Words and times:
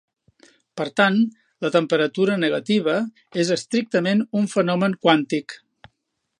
Per 0.79 0.85
tant, 0.99 1.17
la 1.65 1.71
temperatura 1.75 2.37
negativa 2.45 2.97
és 3.45 3.53
estrictament 3.59 4.25
un 4.41 4.51
fenomen 4.57 4.97
quàntic. 5.07 5.59